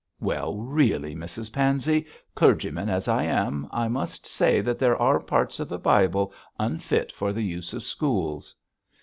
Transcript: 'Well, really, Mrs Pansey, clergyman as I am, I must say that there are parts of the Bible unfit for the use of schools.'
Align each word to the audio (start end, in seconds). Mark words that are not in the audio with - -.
'Well, 0.19 0.57
really, 0.57 1.13
Mrs 1.15 1.53
Pansey, 1.53 2.07
clergyman 2.33 2.89
as 2.89 3.07
I 3.07 3.21
am, 3.25 3.67
I 3.69 3.87
must 3.87 4.25
say 4.25 4.59
that 4.59 4.79
there 4.79 4.99
are 4.99 5.19
parts 5.19 5.59
of 5.59 5.69
the 5.69 5.77
Bible 5.77 6.33
unfit 6.57 7.11
for 7.11 7.31
the 7.31 7.43
use 7.43 7.71
of 7.71 7.83
schools.' 7.83 8.55